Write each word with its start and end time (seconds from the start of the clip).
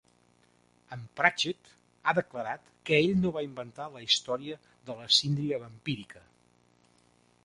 En 0.95 1.01
Pratchett 1.19 1.67
ha 2.11 2.15
declarat 2.19 2.71
que 2.89 2.97
ell 3.01 3.13
no 3.25 3.33
va 3.37 3.43
inventar 3.49 3.87
la 3.97 4.01
història 4.07 4.57
de 4.89 4.97
la 5.03 5.11
síndria 5.19 5.61
vampírica. 5.67 6.25